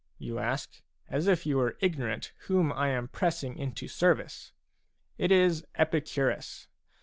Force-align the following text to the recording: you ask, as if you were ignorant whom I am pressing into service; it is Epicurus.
you 0.17 0.39
ask, 0.39 0.81
as 1.09 1.27
if 1.27 1.45
you 1.45 1.57
were 1.57 1.77
ignorant 1.79 2.33
whom 2.47 2.73
I 2.73 2.87
am 2.87 3.07
pressing 3.07 3.55
into 3.59 3.87
service; 3.87 4.51
it 5.19 5.31
is 5.31 5.63
Epicurus. 5.75 6.67